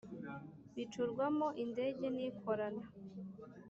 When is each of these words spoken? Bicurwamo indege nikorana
Bicurwamo 0.75 1.47
indege 1.63 2.05
nikorana 2.15 2.83